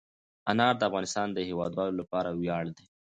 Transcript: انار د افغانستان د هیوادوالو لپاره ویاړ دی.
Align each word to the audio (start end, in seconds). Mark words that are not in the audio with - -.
انار 0.51 0.73
د 0.77 0.81
افغانستان 0.89 1.27
د 1.33 1.37
هیوادوالو 1.49 1.99
لپاره 2.01 2.29
ویاړ 2.39 2.65
دی. 2.77 2.85